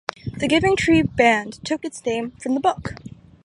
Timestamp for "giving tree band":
0.47-1.63